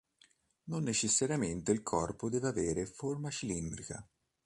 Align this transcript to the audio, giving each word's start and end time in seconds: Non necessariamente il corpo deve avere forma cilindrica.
Non 0.63 0.81
necessariamente 0.81 1.71
il 1.71 1.83
corpo 1.83 2.27
deve 2.27 2.47
avere 2.47 2.87
forma 2.87 3.29
cilindrica. 3.29 4.03